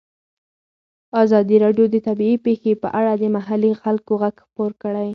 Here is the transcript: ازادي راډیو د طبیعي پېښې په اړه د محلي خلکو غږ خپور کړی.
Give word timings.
ازادي 1.23 1.55
راډیو 1.63 1.85
د 1.93 1.95
طبیعي 2.07 2.37
پېښې 2.45 2.71
په 2.81 2.87
اړه 2.99 3.11
د 3.21 3.23
محلي 3.35 3.71
خلکو 3.83 4.11
غږ 4.21 4.35
خپور 4.45 4.71
کړی. 4.83 5.07